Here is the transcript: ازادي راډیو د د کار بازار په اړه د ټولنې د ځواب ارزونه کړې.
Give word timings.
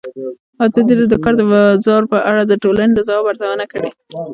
ازادي 0.65 0.93
راډیو 0.95 1.11
د 1.13 1.17
د 1.19 1.21
کار 1.23 1.33
بازار 1.51 2.01
په 2.11 2.17
اړه 2.29 2.41
د 2.45 2.53
ټولنې 2.63 2.93
د 2.95 2.99
ځواب 3.07 3.25
ارزونه 3.31 3.65
کړې. 3.71 3.89